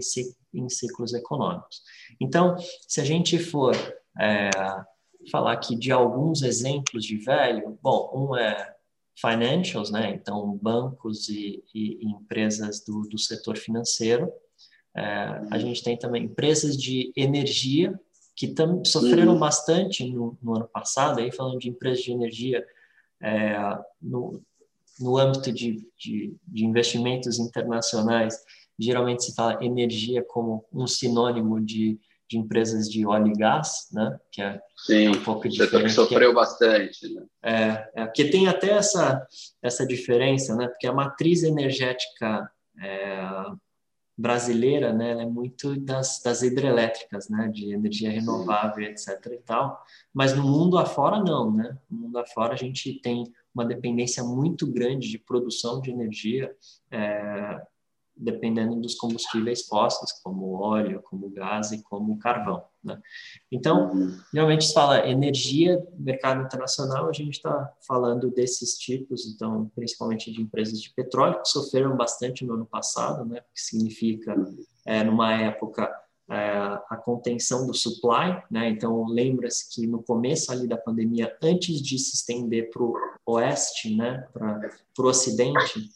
em 0.55 0.69
ciclos 0.69 1.13
econômicos. 1.13 1.83
Então, 2.21 2.57
se 2.87 3.01
a 3.01 3.05
gente 3.05 3.39
for 3.39 3.75
é, 4.19 4.51
falar 5.31 5.53
aqui 5.53 5.77
de 5.77 5.93
alguns 5.93 6.43
exemplos 6.43 7.05
de 7.05 7.19
velho. 7.19 7.79
Bom, 7.83 8.11
um 8.15 8.37
é 8.37 8.75
financials, 9.19 9.91
né? 9.91 10.11
Então, 10.11 10.59
bancos 10.61 11.29
e, 11.29 11.63
e, 11.75 12.05
e 12.05 12.11
empresas 12.11 12.85
do, 12.85 13.03
do, 13.03 13.19
setor 13.19 13.57
financeiro. 13.57 14.31
É, 14.95 15.03
a 15.51 15.59
gente 15.59 15.83
tem 15.83 15.97
também 15.97 16.25
empresas 16.25 16.77
de 16.77 17.13
energia 17.17 17.99
que 18.37 18.49
tam, 18.49 18.85
sofreram 18.85 19.33
uhum. 19.33 19.39
bastante 19.39 20.09
no, 20.09 20.37
no, 20.43 20.57
ano 20.57 20.69
passado, 20.69 21.21
aí 21.21 21.33
falando 21.33 21.59
de 21.59 21.71
empresas 21.71 22.05
de 22.05 22.13
energia 22.13 22.65
é, 23.21 23.57
no, 24.01 24.43
no 25.01 25.17
âmbito 25.17 25.51
de, 25.51 25.89
de, 25.99 26.37
de 26.47 26.65
investimentos 26.65 27.39
internacionais, 27.39 28.37
geralmente 28.79 29.25
se 29.25 29.35
fala 29.35 29.65
energia 29.65 30.23
como 30.23 30.65
um 30.73 30.87
sinônimo 30.87 31.61
de 31.61 31.99
de 32.29 32.39
empresas 32.39 32.91
de 32.91 33.07
óleo 33.07 33.29
e 33.29 33.39
gás, 33.39 33.89
né? 33.93 34.19
Que 34.33 34.43
é 34.43 34.61
Sim, 34.77 35.09
um 35.09 35.23
pouco 35.23 35.49
diferente. 35.49 35.93
sofreu 35.93 36.31
é, 36.31 36.35
bastante, 36.35 37.15
né? 37.15 37.25
É, 37.43 38.03
é, 38.03 38.05
porque 38.05 38.29
tem 38.29 38.49
até 38.49 38.71
essa 38.71 39.25
essa 39.63 39.87
diferença, 39.87 40.57
né? 40.57 40.67
Porque 40.67 40.87
a 40.87 40.93
matriz 40.93 41.43
energética 41.45 42.51
é, 42.83 43.21
brasileira, 44.17 44.93
né? 44.93 45.11
Ela 45.11 45.23
é 45.23 45.27
muito 45.27 45.79
das, 45.79 46.23
das 46.23 46.43
hidrelétricas, 46.43 47.29
né? 47.29 47.49
De 47.49 47.73
energia 47.73 48.11
renovável, 48.11 48.85
etc. 48.85 49.09
E 49.33 49.39
tal. 49.39 49.85
Mas 50.13 50.35
no 50.35 50.43
mundo 50.43 50.79
afora 50.79 51.23
não, 51.23 51.53
né? 51.53 51.77
No 51.91 51.99
mundo 51.99 52.19
afora 52.19 52.55
a 52.55 52.57
gente 52.57 52.95
tem 53.01 53.25
uma 53.55 53.65
dependência 53.65 54.23
muito 54.25 54.67
grande 54.67 55.11
de 55.11 55.19
produção 55.19 55.81
de 55.81 55.91
energia 55.91 56.55
é, 56.91 57.61
dependendo 58.17 58.77
dos 58.77 58.95
combustíveis 58.95 59.67
fósseis, 59.67 60.13
como 60.23 60.55
óleo, 60.55 61.03
como 61.03 61.29
gás 61.29 61.73
e 61.73 61.83
como 61.83 62.19
carvão. 62.19 62.65
Né? 62.83 62.99
Então, 63.53 63.91
geralmente 64.33 64.65
se 64.65 64.73
fala 64.73 65.07
energia, 65.07 65.85
mercado 65.99 66.43
internacional, 66.43 67.09
a 67.09 67.13
gente 67.13 67.35
está 67.35 67.73
falando 67.87 68.31
desses 68.31 68.79
tipos, 68.79 69.27
então, 69.27 69.71
principalmente 69.75 70.33
de 70.33 70.41
empresas 70.41 70.81
de 70.81 70.93
petróleo, 70.95 71.43
que 71.43 71.49
sofreram 71.49 71.97
bastante 71.97 72.45
no 72.45 72.55
ano 72.55 72.67
passado, 72.67 73.25
né? 73.25 73.41
que 73.55 73.61
significa, 73.61 74.35
é, 74.87 75.05
numa 75.05 75.35
época, 75.35 75.93
é, 76.29 76.37
a 76.89 76.97
contenção 76.97 77.69
do 77.69 77.73
supply, 77.73 78.43
né? 78.51 78.69
Então, 78.69 79.07
lembra-se 79.07 79.73
que 79.73 79.87
no 79.87 80.03
começo 80.03 80.51
ali 80.51 80.67
da 80.67 80.77
pandemia, 80.77 81.37
antes 81.41 81.81
de 81.81 81.97
se 82.01 82.17
estender 82.17 82.69
para 82.71 82.83
o 82.83 82.97
oeste, 83.27 83.95
né? 83.95 84.27
Para 84.33 84.71
o 84.99 85.05
ocidente, 85.05 85.89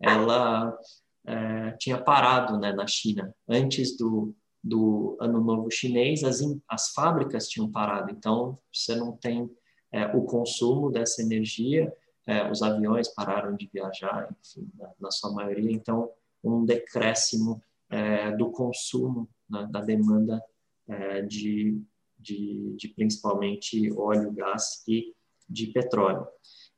ela 0.00 0.78
é, 1.26 1.72
tinha 1.72 2.02
parado 2.02 2.58
né, 2.58 2.72
na 2.72 2.86
China. 2.86 3.34
Antes 3.48 3.96
do, 3.96 4.34
do 4.62 5.16
Ano 5.20 5.40
Novo 5.40 5.70
Chinês, 5.70 6.24
as, 6.24 6.40
as 6.68 6.92
fábricas 6.92 7.48
tinham 7.48 7.70
parado. 7.70 8.10
Então, 8.10 8.58
você 8.72 8.94
não 8.94 9.12
tem 9.12 9.50
é, 9.92 10.06
o 10.16 10.22
consumo 10.22 10.90
dessa 10.90 11.22
energia, 11.22 11.92
é, 12.26 12.50
os 12.50 12.62
aviões 12.62 13.08
pararam 13.08 13.56
de 13.56 13.68
viajar, 13.72 14.28
enfim, 14.40 14.68
na, 14.78 14.90
na 15.00 15.10
sua 15.10 15.32
maioria. 15.32 15.72
Então, 15.72 16.10
um 16.42 16.64
decréscimo 16.64 17.62
é, 17.90 18.30
do 18.36 18.50
consumo, 18.50 19.28
né, 19.48 19.68
da 19.70 19.80
demanda 19.80 20.42
é, 20.88 21.22
de, 21.22 21.80
de, 22.18 22.74
de 22.76 22.88
principalmente 22.88 23.92
óleo, 23.92 24.32
gás 24.32 24.82
e 24.88 25.14
de 25.52 25.66
petróleo. 25.68 26.26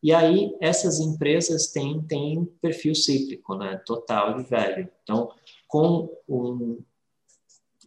E 0.02 0.12
aí, 0.12 0.54
essas 0.61 1.00
empresas 1.00 1.69
têm, 1.69 2.02
têm 2.02 2.45
perfil 2.61 2.95
cíclico, 2.95 3.54
né? 3.57 3.81
total 3.87 4.35
de 4.35 4.43
velho. 4.43 4.87
Então, 5.02 5.33
com 5.66 6.11
um, 6.28 6.85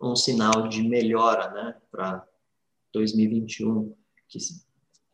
um 0.02 0.16
sinal 0.16 0.68
de 0.68 0.82
melhora 0.82 1.52
né? 1.52 1.76
para 1.92 2.28
2021, 2.92 3.96
que 4.28 4.40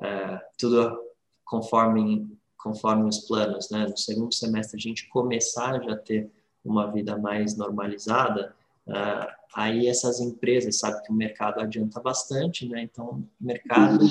é, 0.02 0.42
tudo 0.58 0.98
conforme, 1.44 2.26
conforme 2.58 3.10
os 3.10 3.20
planos, 3.28 3.70
né? 3.70 3.86
no 3.86 3.98
segundo 3.98 4.34
semestre 4.34 4.78
a 4.78 4.82
gente 4.82 5.10
começar 5.10 5.84
já 5.84 5.94
a 5.94 5.98
ter 5.98 6.32
uma 6.64 6.90
vida 6.90 7.18
mais 7.18 7.58
normalizada, 7.58 8.56
uh, 8.88 9.28
aí 9.54 9.88
essas 9.88 10.22
empresas, 10.22 10.80
sabe 10.80 11.04
que 11.04 11.12
o 11.12 11.16
mercado 11.16 11.60
adianta 11.60 12.00
bastante, 12.00 12.68
né? 12.68 12.82
então 12.82 13.06
o 13.06 13.28
mercado 13.40 14.06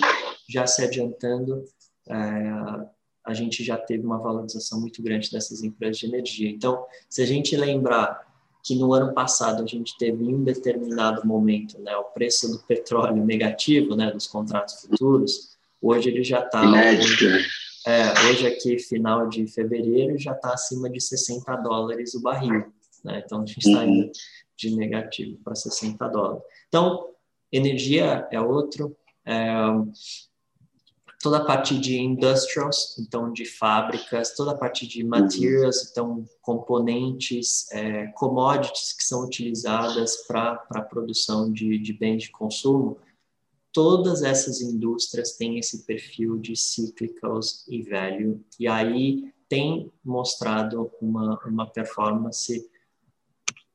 já 0.48 0.66
se 0.66 0.82
adiantando, 0.82 1.64
é, 2.08 2.14
a 3.24 3.34
gente 3.34 3.62
já 3.62 3.76
teve 3.76 4.04
uma 4.04 4.18
valorização 4.18 4.80
muito 4.80 5.02
grande 5.02 5.30
dessas 5.30 5.62
empresas 5.62 5.98
de 5.98 6.06
energia. 6.06 6.50
Então, 6.50 6.84
se 7.08 7.22
a 7.22 7.26
gente 7.26 7.56
lembrar 7.56 8.30
que 8.64 8.76
no 8.76 8.92
ano 8.92 9.12
passado 9.12 9.62
a 9.62 9.66
gente 9.66 9.96
teve 9.98 10.24
em 10.24 10.34
um 10.34 10.44
determinado 10.44 11.26
momento 11.26 11.80
né, 11.80 11.96
o 11.96 12.04
preço 12.04 12.50
do 12.50 12.58
petróleo 12.60 13.24
negativo, 13.24 13.96
né, 13.96 14.10
dos 14.10 14.26
contratos 14.26 14.82
futuros, 14.82 15.56
hoje 15.80 16.08
ele 16.08 16.22
já 16.22 16.44
está... 16.44 16.62
É, 17.84 18.12
hoje 18.28 18.46
aqui, 18.46 18.78
final 18.78 19.28
de 19.28 19.44
fevereiro, 19.48 20.16
já 20.16 20.32
está 20.32 20.52
acima 20.52 20.88
de 20.88 21.00
60 21.00 21.56
dólares 21.56 22.14
o 22.14 22.22
barril. 22.22 22.72
Né? 23.04 23.22
Então, 23.24 23.42
a 23.42 23.46
gente 23.46 23.58
está 23.58 23.84
indo 23.84 24.10
de 24.56 24.76
negativo 24.76 25.36
para 25.42 25.56
60 25.56 26.06
dólares. 26.08 26.42
Então, 26.68 27.08
energia 27.50 28.28
é 28.30 28.40
outro. 28.40 28.96
É, 29.26 29.44
toda 31.22 31.36
a 31.38 31.44
parte 31.44 31.78
de 31.78 32.00
industrials, 32.00 32.98
então 32.98 33.32
de 33.32 33.44
fábricas, 33.46 34.34
toda 34.34 34.50
a 34.50 34.56
parte 34.56 34.88
de 34.88 35.04
materials, 35.04 35.88
então 35.88 36.24
componentes, 36.42 37.70
é, 37.70 38.08
commodities 38.08 38.92
que 38.92 39.04
são 39.04 39.24
utilizadas 39.24 40.26
para 40.26 40.60
a 40.70 40.82
produção 40.82 41.50
de, 41.52 41.78
de 41.78 41.92
bens 41.92 42.24
de 42.24 42.30
consumo, 42.32 42.98
todas 43.72 44.22
essas 44.22 44.60
indústrias 44.60 45.36
têm 45.36 45.60
esse 45.60 45.84
perfil 45.84 46.38
de 46.38 46.56
cyclicals 46.56 47.64
e 47.68 47.82
value, 47.82 48.44
e 48.58 48.66
aí 48.66 49.32
tem 49.48 49.92
mostrado 50.04 50.90
uma, 51.00 51.38
uma 51.46 51.70
performance 51.70 52.68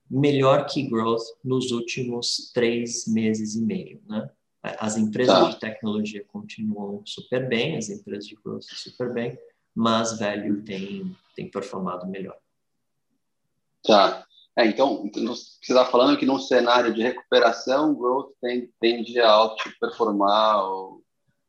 melhor 0.10 0.66
que 0.66 0.84
growth 0.84 1.24
nos 1.44 1.72
últimos 1.72 2.52
três 2.54 3.08
meses 3.08 3.56
e 3.56 3.62
meio, 3.62 4.02
né? 4.06 4.30
As 4.80 4.98
empresas 4.98 5.38
tá. 5.38 5.50
de 5.50 5.60
tecnologia 5.60 6.24
continuam 6.28 7.02
super 7.06 7.48
bem, 7.48 7.78
as 7.78 7.90
empresas 7.90 8.28
de 8.28 8.36
growth 8.36 8.64
super 8.64 9.14
bem, 9.14 9.38
mas 9.76 10.18
velho 10.18 10.64
tem, 10.64 11.16
tem 11.36 11.50
performado 11.50 12.08
melhor. 12.08 12.38
Tá. 13.84 14.26
É, 14.58 14.66
então, 14.66 15.08
você 15.14 15.58
está 15.62 15.86
falando 15.86 16.18
que 16.18 16.26
num 16.26 16.40
cenário 16.40 16.92
de 16.94 17.02
recuperação, 17.02 17.94
growth 17.94 18.32
tende, 18.42 18.72
tende 18.80 19.20
a 19.20 19.30
auto-performar 19.30 20.64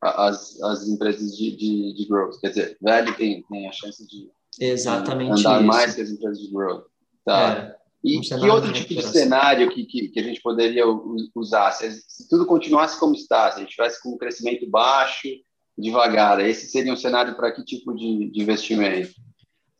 as, 0.02 0.60
as 0.60 0.86
empresas 0.86 1.34
de, 1.36 1.56
de, 1.56 1.94
de, 1.94 2.06
growth. 2.06 2.38
Quer 2.40 2.48
dizer, 2.50 2.78
velho 2.80 3.16
tem, 3.16 3.42
tem 3.44 3.66
a 3.66 3.72
chance 3.72 4.06
de, 4.06 4.30
Exatamente 4.60 5.40
andar 5.40 5.58
isso. 5.58 5.66
mais 5.66 5.94
que 5.94 6.02
as 6.02 6.10
empresas 6.10 6.38
de 6.38 6.52
growth. 6.52 6.84
Tá. 7.24 7.52
É. 7.52 7.78
E 8.02 8.18
um 8.18 8.20
que 8.20 8.48
outro 8.48 8.72
tipo 8.72 8.94
de 8.94 9.02
cenário 9.02 9.70
que, 9.70 9.84
que, 9.84 10.08
que, 10.08 10.20
a 10.20 10.22
gente 10.22 10.40
poderia 10.40 10.84
usar? 11.34 11.72
Se, 11.72 12.00
se, 12.06 12.28
tudo 12.28 12.46
continuasse 12.46 12.98
como 12.98 13.14
está, 13.14 13.50
se 13.50 13.58
a 13.58 13.60
gente 13.60 13.72
tivesse 13.72 14.00
com 14.00 14.10
um 14.10 14.18
crescimento 14.18 14.68
baixo, 14.68 15.28
devagar, 15.76 16.40
esse 16.40 16.66
seria 16.66 16.92
um 16.92 16.96
cenário 16.96 17.36
para 17.36 17.52
que 17.52 17.64
tipo 17.64 17.92
de, 17.94 18.30
de, 18.30 18.40
investimento? 18.40 19.14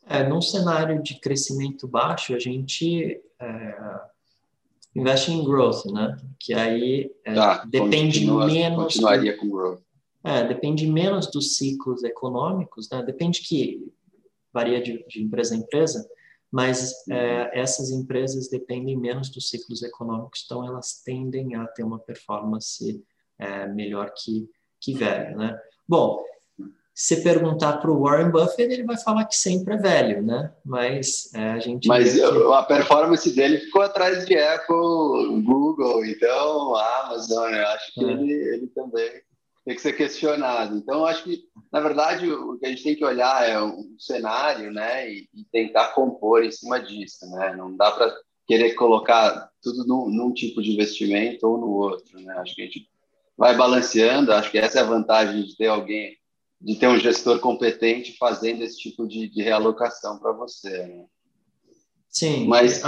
É, 0.05 0.23
num 0.27 0.41
cenário 0.41 1.01
de 1.01 1.19
crescimento 1.19 1.87
baixo, 1.87 2.33
a 2.33 2.39
gente 2.39 3.21
é, 3.39 3.99
investe 4.95 5.31
em 5.31 5.43
growth, 5.43 5.85
né? 5.85 6.17
Que 6.39 6.53
aí 6.53 7.11
é, 7.23 7.33
tá, 7.33 7.63
depende 7.65 8.19
continua, 8.19 8.47
menos... 8.47 8.83
Continuaria 8.83 9.37
com 9.37 9.49
growth. 9.49 9.81
É, 10.23 10.43
depende 10.45 10.85
menos 10.87 11.27
dos 11.27 11.55
ciclos 11.55 12.03
econômicos, 12.03 12.89
né? 12.89 13.01
Depende 13.03 13.41
que 13.41 13.87
varia 14.51 14.81
de, 14.81 15.05
de 15.07 15.23
empresa 15.23 15.55
a 15.55 15.57
empresa, 15.57 16.09
mas 16.51 17.07
é, 17.09 17.59
essas 17.59 17.91
empresas 17.91 18.49
dependem 18.49 18.97
menos 18.97 19.29
dos 19.29 19.49
ciclos 19.49 19.83
econômicos, 19.83 20.43
então 20.45 20.65
elas 20.65 21.01
tendem 21.03 21.55
a 21.55 21.67
ter 21.67 21.83
uma 21.83 21.99
performance 21.99 23.03
é, 23.37 23.67
melhor 23.67 24.11
que, 24.15 24.49
que 24.81 24.93
velho, 24.93 25.37
né? 25.37 25.59
Bom, 25.87 26.23
se 26.93 27.23
perguntar 27.23 27.77
para 27.77 27.89
o 27.89 28.01
Warren 28.01 28.29
Buffett, 28.29 28.63
ele 28.63 28.83
vai 28.83 28.97
falar 28.97 29.23
que 29.23 29.37
sempre 29.37 29.75
é 29.75 29.77
velho, 29.77 30.21
né? 30.21 30.51
Mas 30.65 31.33
é, 31.33 31.51
a 31.51 31.59
gente. 31.59 31.87
Mas 31.87 32.13
que... 32.13 32.21
a 32.21 32.63
performance 32.63 33.33
dele 33.33 33.59
ficou 33.59 33.81
atrás 33.81 34.25
de 34.25 34.37
Apple, 34.37 35.41
Google, 35.43 36.03
então 36.05 36.75
Amazon, 36.75 37.53
eu 37.53 37.67
acho 37.67 37.93
que 37.93 38.03
é. 38.03 38.11
ele, 38.11 38.33
ele 38.33 38.67
também 38.67 39.21
tem 39.65 39.75
que 39.75 39.81
ser 39.81 39.93
questionado. 39.93 40.75
Então, 40.77 41.05
acho 41.05 41.23
que, 41.23 41.43
na 41.71 41.79
verdade, 41.79 42.31
o 42.31 42.57
que 42.57 42.65
a 42.65 42.69
gente 42.69 42.83
tem 42.83 42.95
que 42.95 43.05
olhar 43.05 43.47
é 43.47 43.61
um 43.61 43.95
cenário, 43.99 44.71
né, 44.71 45.11
e, 45.11 45.29
e 45.33 45.45
tentar 45.51 45.89
compor 45.89 46.43
em 46.43 46.51
cima 46.51 46.79
disso, 46.79 47.29
né? 47.31 47.55
Não 47.55 47.75
dá 47.75 47.91
para 47.91 48.13
querer 48.47 48.73
colocar 48.73 49.49
tudo 49.61 49.85
num, 49.85 50.09
num, 50.09 50.33
tipo 50.33 50.61
de 50.61 50.71
investimento 50.71 51.47
ou 51.47 51.57
no 51.57 51.69
outro, 51.69 52.19
né? 52.19 52.33
Acho 52.39 52.55
que 52.55 52.61
a 52.63 52.65
gente 52.65 52.89
vai 53.37 53.55
balanceando. 53.55 54.33
Acho 54.33 54.49
que 54.49 54.57
essa 54.57 54.79
é 54.79 54.81
a 54.81 54.87
vantagem 54.87 55.43
de 55.43 55.55
ter 55.55 55.67
alguém, 55.67 56.17
de 56.59 56.75
ter 56.75 56.87
um 56.87 56.97
gestor 56.97 57.39
competente 57.39 58.17
fazendo 58.17 58.63
esse 58.63 58.79
tipo 58.79 59.07
de, 59.07 59.29
de 59.29 59.43
realocação 59.43 60.17
para 60.17 60.31
você. 60.31 60.87
Né? 60.87 61.05
Sim. 62.09 62.47
Mas 62.47 62.81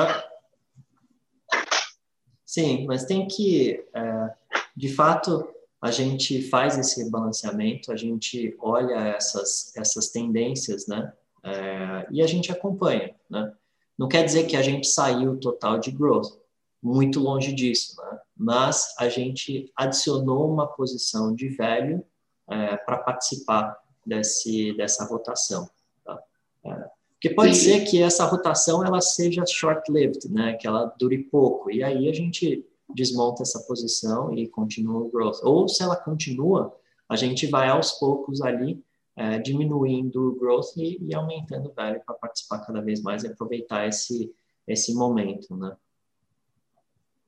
sim, 2.43 2.85
mas 2.87 3.05
tem 3.05 3.27
que, 3.27 3.85
é, 3.95 4.33
de 4.75 4.89
fato 4.89 5.47
a 5.81 5.89
gente 5.89 6.43
faz 6.43 6.77
esse 6.77 7.09
balanceamento, 7.09 7.91
a 7.91 7.95
gente 7.95 8.55
olha 8.59 9.15
essas, 9.15 9.75
essas 9.75 10.09
tendências, 10.09 10.85
né? 10.87 11.11
É, 11.43 12.07
e 12.11 12.21
a 12.21 12.27
gente 12.27 12.51
acompanha, 12.51 13.15
né? 13.27 13.51
Não 13.97 14.07
quer 14.07 14.23
dizer 14.23 14.45
que 14.45 14.55
a 14.55 14.61
gente 14.61 14.87
saiu 14.87 15.39
total 15.39 15.79
de 15.79 15.89
growth, 15.89 16.39
muito 16.81 17.19
longe 17.19 17.51
disso, 17.51 17.95
né? 17.99 18.19
Mas 18.37 18.93
a 18.99 19.09
gente 19.09 19.71
adicionou 19.75 20.51
uma 20.51 20.67
posição 20.67 21.33
de 21.33 21.49
velho 21.49 22.03
é, 22.49 22.77
para 22.77 22.97
participar 22.97 23.75
desse, 24.05 24.73
dessa 24.73 25.05
rotação. 25.05 25.67
Tá? 26.05 26.19
É, 26.63 26.89
porque 27.13 27.31
pode 27.31 27.55
Sim. 27.55 27.79
ser 27.79 27.85
que 27.85 28.01
essa 28.01 28.25
rotação 28.25 28.85
ela 28.85 29.01
seja 29.01 29.43
short-lived, 29.47 30.31
né? 30.31 30.53
Que 30.53 30.67
ela 30.67 30.93
dure 30.97 31.19
pouco. 31.19 31.71
E 31.71 31.83
aí 31.83 32.07
a 32.07 32.13
gente 32.13 32.67
desmonta 32.95 33.43
essa 33.43 33.59
posição 33.67 34.33
e 34.37 34.47
continua 34.47 35.01
o 35.01 35.09
growth. 35.09 35.39
Ou 35.43 35.67
se 35.67 35.83
ela 35.83 35.95
continua, 35.95 36.75
a 37.07 37.15
gente 37.15 37.47
vai 37.47 37.69
aos 37.69 37.91
poucos 37.93 38.41
ali 38.41 38.83
é, 39.15 39.39
diminuindo 39.39 40.29
o 40.29 40.35
growth 40.35 40.75
e, 40.77 40.97
e 41.03 41.13
aumentando 41.13 41.69
o 41.69 41.73
value 41.73 42.01
para 42.05 42.15
participar 42.15 42.59
cada 42.59 42.81
vez 42.81 43.01
mais 43.01 43.23
e 43.23 43.27
aproveitar 43.27 43.87
esse, 43.87 44.33
esse 44.67 44.93
momento, 44.93 45.55
né? 45.55 45.75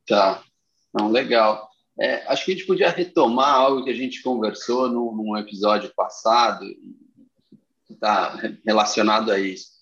Tá, 0.07 0.43
não, 0.93 1.09
legal. 1.09 1.69
É, 1.99 2.25
acho 2.27 2.45
que 2.45 2.51
a 2.51 2.55
gente 2.55 2.67
podia 2.67 2.89
retomar 2.89 3.53
algo 3.53 3.83
que 3.83 3.89
a 3.89 3.95
gente 3.95 4.21
conversou 4.21 4.89
num, 4.89 5.15
num 5.15 5.37
episódio 5.37 5.93
passado, 5.95 6.65
que 7.85 7.93
está 7.93 8.35
relacionado 8.65 9.31
a 9.31 9.39
isso. 9.39 9.73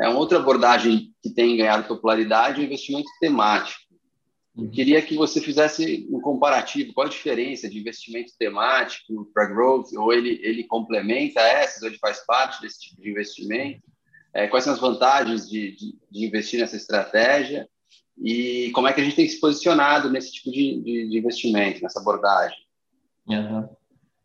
É 0.00 0.08
uma 0.08 0.18
outra 0.18 0.38
abordagem 0.38 1.14
que 1.22 1.30
tem 1.30 1.56
ganhado 1.56 1.88
popularidade, 1.88 2.60
o 2.60 2.64
investimento 2.64 3.08
temático. 3.20 3.83
Eu 4.56 4.70
queria 4.70 5.02
que 5.02 5.16
você 5.16 5.40
fizesse 5.40 6.06
um 6.10 6.20
comparativo. 6.20 6.92
Qual 6.92 7.06
a 7.06 7.10
diferença 7.10 7.68
de 7.68 7.78
investimento 7.78 8.32
temático 8.38 9.28
para 9.34 9.46
growth? 9.46 9.92
Ou 9.96 10.12
ele, 10.12 10.38
ele 10.42 10.62
complementa 10.64 11.40
essas, 11.40 11.82
ou 11.82 11.88
ele 11.88 11.98
faz 11.98 12.24
parte 12.24 12.60
desse 12.60 12.80
tipo 12.80 13.02
de 13.02 13.10
investimento? 13.10 13.82
É, 14.32 14.46
quais 14.46 14.64
são 14.64 14.72
as 14.72 14.80
vantagens 14.80 15.48
de, 15.48 15.74
de, 15.76 15.98
de, 16.10 16.26
investir 16.26 16.60
nessa 16.60 16.76
estratégia? 16.76 17.68
E 18.16 18.70
como 18.74 18.86
é 18.86 18.92
que 18.92 19.00
a 19.00 19.04
gente 19.04 19.16
tem 19.16 19.28
se 19.28 19.40
posicionado 19.40 20.08
nesse 20.08 20.32
tipo 20.32 20.52
de, 20.52 20.80
de, 20.82 21.18
investimento, 21.18 21.82
nessa 21.82 22.00
abordagem? 22.00 22.58
Uhum. 23.28 23.68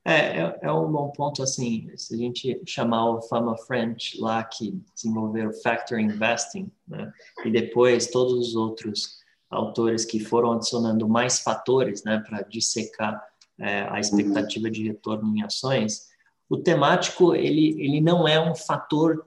É, 0.06 0.41
é, 0.41 0.60
é, 0.63 0.71
um 0.71 0.91
bom 0.91 1.12
ponto, 1.12 1.43
assim, 1.43 1.89
se 1.95 2.15
a 2.15 2.17
gente 2.17 2.62
chamar 2.65 3.10
o 3.12 3.21
Fama 3.23 3.58
French 3.58 4.19
lá, 4.19 4.43
que 4.43 4.80
desenvolveu 4.95 5.51
Factor 5.62 5.99
Investing, 5.99 6.71
né, 6.88 7.12
e 7.45 7.51
depois 7.51 8.08
todos 8.08 8.34
os 8.34 8.56
outros 8.56 9.18
autores 9.49 10.05
que 10.05 10.19
foram 10.19 10.53
adicionando 10.53 11.07
mais 11.07 11.39
fatores 11.39 12.03
né, 12.03 12.23
para 12.27 12.41
dissecar 12.41 13.21
é, 13.59 13.88
a 13.89 13.99
expectativa 13.99 14.69
de 14.69 14.88
retorno 14.88 15.35
em 15.35 15.43
ações, 15.43 16.07
o 16.49 16.57
temático 16.57 17.35
ele, 17.35 17.81
ele 17.81 17.99
não 18.01 18.27
é 18.27 18.39
um 18.39 18.55
fator 18.55 19.25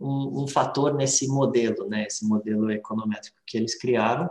um, 0.00 0.42
um 0.42 0.48
fator 0.48 0.94
nesse 0.94 1.28
modelo, 1.28 1.88
né, 1.88 2.04
esse 2.06 2.26
modelo 2.26 2.70
econométrico 2.70 3.36
que 3.46 3.56
eles 3.56 3.78
criaram, 3.78 4.28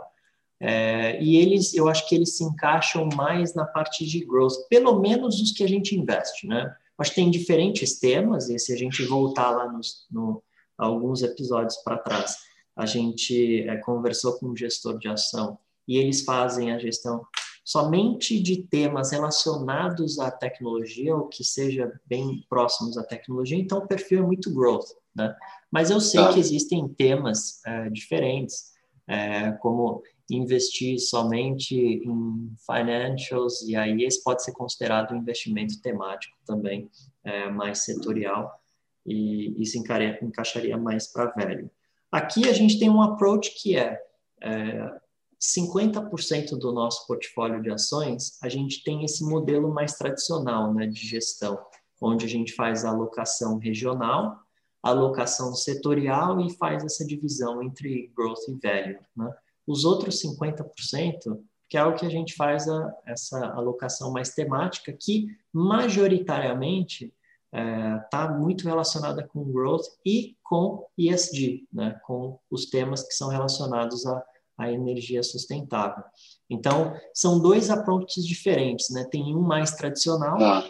é, 0.60 1.22
e 1.22 1.36
eles, 1.36 1.74
eu 1.74 1.88
acho 1.88 2.08
que 2.08 2.14
eles 2.14 2.36
se 2.36 2.44
encaixam 2.44 3.08
mais 3.14 3.54
na 3.54 3.64
parte 3.64 4.06
de 4.06 4.24
growth, 4.24 4.66
pelo 4.68 5.00
menos 5.00 5.40
os 5.40 5.52
que 5.52 5.64
a 5.64 5.68
gente 5.68 5.96
investe, 5.96 6.46
né? 6.46 6.74
Acho 6.96 7.10
que 7.10 7.16
tem 7.16 7.30
diferentes 7.30 7.98
temas, 7.98 8.48
e 8.48 8.58
se 8.58 8.72
a 8.72 8.76
gente 8.76 9.04
voltar 9.04 9.50
lá 9.50 9.70
nos 9.70 10.06
no, 10.10 10.42
alguns 10.78 11.22
episódios 11.22 11.76
para 11.78 11.98
trás, 11.98 12.36
a 12.76 12.86
gente 12.86 13.62
é, 13.68 13.76
conversou 13.78 14.38
com 14.38 14.46
um 14.46 14.56
gestor 14.56 14.98
de 14.98 15.08
ação 15.08 15.58
e 15.86 15.98
eles 15.98 16.24
fazem 16.24 16.72
a 16.72 16.78
gestão 16.78 17.24
somente 17.64 18.38
de 18.40 18.62
temas 18.62 19.12
relacionados 19.12 20.18
à 20.18 20.30
tecnologia 20.30 21.16
ou 21.16 21.28
que 21.28 21.42
seja 21.42 21.98
bem 22.06 22.44
próximos 22.48 22.98
à 22.98 23.02
tecnologia, 23.02 23.56
então 23.56 23.78
o 23.78 23.86
perfil 23.86 24.18
é 24.18 24.26
muito 24.26 24.52
growth, 24.52 24.88
né? 25.16 25.34
Mas 25.70 25.90
eu 25.90 25.98
sei 25.98 26.26
que 26.28 26.38
existem 26.38 26.86
temas 26.88 27.62
é, 27.64 27.88
diferentes, 27.88 28.74
é, 29.08 29.52
como 29.52 30.02
investir 30.30 30.98
somente 30.98 31.74
em 31.74 32.54
financials, 32.66 33.62
e 33.62 33.74
aí 33.76 34.04
esse 34.04 34.22
pode 34.22 34.42
ser 34.42 34.52
considerado 34.52 35.12
um 35.12 35.18
investimento 35.18 35.80
temático 35.80 36.36
também, 36.46 36.90
é, 37.24 37.48
mais 37.50 37.84
setorial, 37.84 38.60
e 39.06 39.60
isso 39.60 39.78
encaixaria 39.78 40.76
mais 40.76 41.06
para 41.10 41.30
velho. 41.32 41.70
Aqui 42.14 42.48
a 42.48 42.52
gente 42.52 42.78
tem 42.78 42.88
um 42.88 43.02
approach 43.02 43.60
que 43.60 43.76
é, 43.76 44.00
é 44.40 45.00
50% 45.42 46.56
do 46.56 46.72
nosso 46.72 47.04
portfólio 47.08 47.60
de 47.60 47.72
ações, 47.72 48.38
a 48.40 48.48
gente 48.48 48.84
tem 48.84 49.04
esse 49.04 49.24
modelo 49.24 49.74
mais 49.74 49.94
tradicional 49.94 50.72
né, 50.72 50.86
de 50.86 51.04
gestão, 51.04 51.58
onde 52.00 52.24
a 52.24 52.28
gente 52.28 52.52
faz 52.52 52.84
a 52.84 52.90
alocação 52.90 53.58
regional, 53.58 54.38
alocação 54.80 55.56
setorial 55.56 56.40
e 56.40 56.56
faz 56.56 56.84
essa 56.84 57.04
divisão 57.04 57.60
entre 57.60 58.12
growth 58.16 58.46
e 58.46 58.52
value. 58.62 59.00
Né? 59.16 59.34
Os 59.66 59.84
outros 59.84 60.22
50%, 60.22 61.36
que 61.68 61.76
é 61.76 61.84
o 61.84 61.96
que 61.96 62.06
a 62.06 62.10
gente 62.10 62.36
faz 62.36 62.68
a, 62.68 62.94
essa 63.04 63.44
alocação 63.48 64.12
mais 64.12 64.32
temática, 64.32 64.92
que 64.92 65.26
majoritariamente 65.52 67.12
está 67.54 67.60
é, 67.60 67.98
tá 68.10 68.28
muito 68.28 68.64
relacionada 68.64 69.22
com 69.22 69.52
growth 69.52 69.86
e 70.04 70.36
com 70.42 70.84
ESG, 70.98 71.68
né, 71.72 71.98
com 72.04 72.38
os 72.50 72.66
temas 72.66 73.06
que 73.06 73.14
são 73.14 73.28
relacionados 73.28 74.04
à, 74.06 74.24
à 74.58 74.72
energia 74.72 75.22
sustentável. 75.22 76.02
Então, 76.50 76.94
são 77.14 77.38
dois 77.38 77.70
approaches 77.70 78.26
diferentes, 78.26 78.90
né? 78.90 79.06
Tem 79.10 79.34
um 79.34 79.40
mais 79.40 79.72
tradicional, 79.72 80.36
ah. 80.40 80.64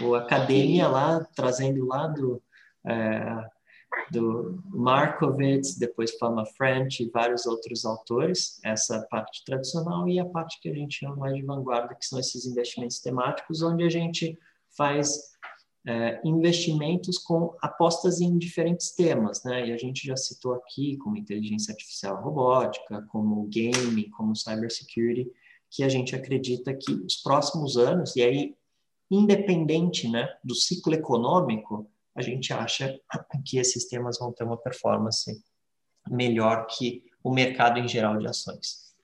o 0.00 0.14
academia 0.14 0.86
lá, 0.86 1.26
trazendo 1.34 1.84
lá 1.86 2.06
do, 2.06 2.40
é, 2.86 3.48
do 4.12 4.62
Markowitz, 4.66 5.76
depois 5.76 6.16
Fama 6.18 6.46
French 6.56 7.02
e 7.02 7.10
vários 7.10 7.46
outros 7.46 7.84
autores, 7.84 8.60
essa 8.64 9.04
parte 9.10 9.44
tradicional, 9.44 10.08
e 10.08 10.20
a 10.20 10.24
parte 10.24 10.60
que 10.60 10.68
a 10.68 10.74
gente 10.74 11.00
chama 11.00 11.16
mais 11.16 11.34
de 11.34 11.42
vanguarda, 11.42 11.96
que 11.96 12.06
são 12.06 12.18
esses 12.18 12.46
investimentos 12.46 13.00
temáticos, 13.00 13.60
onde 13.60 13.82
a 13.82 13.90
gente 13.90 14.38
faz 14.76 15.36
é, 15.88 16.20
investimentos 16.22 17.16
com 17.16 17.56
apostas 17.62 18.20
em 18.20 18.36
diferentes 18.36 18.90
temas, 18.90 19.42
né? 19.42 19.68
E 19.68 19.72
a 19.72 19.76
gente 19.78 20.06
já 20.06 20.16
citou 20.16 20.52
aqui 20.52 20.98
como 20.98 21.16
inteligência 21.16 21.72
artificial 21.72 22.22
robótica, 22.22 23.00
como 23.08 23.46
game, 23.46 24.10
como 24.10 24.36
cybersecurity, 24.36 25.32
que 25.70 25.82
a 25.82 25.88
gente 25.88 26.14
acredita 26.14 26.74
que 26.74 26.92
os 26.92 27.16
próximos 27.16 27.78
anos, 27.78 28.14
e 28.16 28.22
aí 28.22 28.54
independente 29.10 30.06
né, 30.06 30.28
do 30.44 30.54
ciclo 30.54 30.92
econômico, 30.92 31.90
a 32.14 32.20
gente 32.20 32.52
acha 32.52 32.94
que 33.46 33.56
esses 33.56 33.88
temas 33.88 34.18
vão 34.18 34.30
ter 34.30 34.44
uma 34.44 34.58
performance 34.58 35.42
melhor 36.06 36.66
que 36.66 37.02
o 37.24 37.32
mercado 37.32 37.78
em 37.78 37.88
geral 37.88 38.18
de 38.18 38.26
ações. 38.26 38.94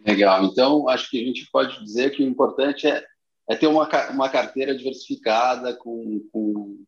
Legal. 0.00 0.46
Então, 0.46 0.88
acho 0.88 1.10
que 1.10 1.20
a 1.20 1.26
gente 1.26 1.46
pode 1.50 1.84
dizer 1.84 2.10
que 2.16 2.22
o 2.22 2.26
importante 2.26 2.86
é 2.86 3.04
é 3.48 3.56
ter 3.56 3.66
uma, 3.66 3.88
uma 4.10 4.28
carteira 4.28 4.76
diversificada 4.76 5.74
com, 5.74 6.20
com 6.32 6.84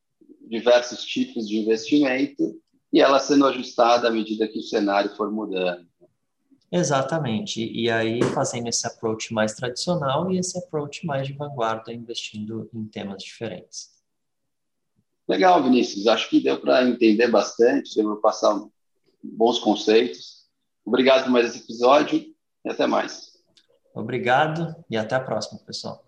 diversos 0.48 1.04
tipos 1.04 1.48
de 1.48 1.58
investimento 1.58 2.60
e 2.92 3.00
ela 3.00 3.20
sendo 3.20 3.46
ajustada 3.46 4.08
à 4.08 4.10
medida 4.10 4.48
que 4.48 4.58
o 4.58 4.62
cenário 4.62 5.14
for 5.14 5.30
mudando. 5.30 5.86
Exatamente. 6.70 7.64
E 7.64 7.90
aí 7.90 8.22
fazendo 8.34 8.68
esse 8.68 8.86
approach 8.86 9.32
mais 9.32 9.54
tradicional 9.54 10.30
e 10.30 10.38
esse 10.38 10.58
approach 10.58 11.06
mais 11.06 11.26
de 11.26 11.32
vanguarda, 11.32 11.92
investindo 11.92 12.68
em 12.74 12.84
temas 12.84 13.22
diferentes. 13.22 13.98
Legal, 15.26 15.62
Vinícius. 15.62 16.06
Acho 16.06 16.28
que 16.28 16.40
deu 16.40 16.60
para 16.60 16.86
entender 16.86 17.28
bastante, 17.28 17.94
deu 17.94 18.12
para 18.12 18.22
passar 18.22 18.60
bons 19.22 19.58
conceitos. 19.58 20.46
Obrigado 20.84 21.24
por 21.24 21.30
mais 21.30 21.48
esse 21.48 21.64
episódio 21.64 22.18
e 22.64 22.70
até 22.70 22.86
mais. 22.86 23.32
Obrigado 23.94 24.74
e 24.90 24.96
até 24.96 25.14
a 25.14 25.20
próxima, 25.20 25.58
pessoal. 25.60 26.07